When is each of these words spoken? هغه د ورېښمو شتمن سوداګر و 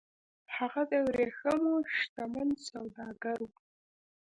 هغه 0.57 0.81
د 0.91 0.93
ورېښمو 1.07 1.75
شتمن 1.97 2.49
سوداګر 2.69 3.37
و 3.49 3.51